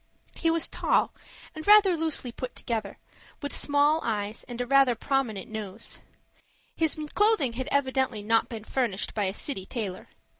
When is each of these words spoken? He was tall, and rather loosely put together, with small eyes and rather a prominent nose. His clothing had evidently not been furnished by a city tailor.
He 0.33 0.49
was 0.49 0.67
tall, 0.67 1.13
and 1.53 1.67
rather 1.67 1.95
loosely 1.95 2.31
put 2.31 2.55
together, 2.55 2.97
with 3.39 3.55
small 3.55 4.01
eyes 4.03 4.43
and 4.45 4.59
rather 4.67 4.93
a 4.93 4.95
prominent 4.95 5.47
nose. 5.47 6.01
His 6.75 6.97
clothing 7.13 7.53
had 7.53 7.67
evidently 7.71 8.23
not 8.23 8.49
been 8.49 8.63
furnished 8.63 9.13
by 9.13 9.25
a 9.25 9.33
city 9.35 9.63
tailor. 9.67 10.07